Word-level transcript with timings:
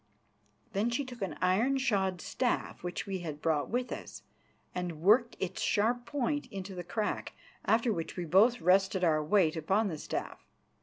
Then 0.73 0.89
she 0.89 1.05
took 1.05 1.21
an 1.21 1.37
iron 1.43 1.77
shod 1.77 2.21
staff 2.21 2.83
which 2.83 3.05
we 3.05 3.19
had 3.19 3.39
brought 3.39 3.69
with 3.69 3.91
us, 3.91 4.23
and 4.73 4.99
worked 4.99 5.35
its 5.39 5.61
sharp 5.61 6.07
point 6.07 6.47
into 6.47 6.73
the 6.73 6.83
crack, 6.83 7.33
after 7.65 7.93
which 7.93 8.17
we 8.17 8.25
both 8.25 8.61
rested 8.61 9.03
our 9.03 9.23
weight 9.23 9.55
upon 9.55 9.89
the 9.89 9.99
staff. 9.99 10.43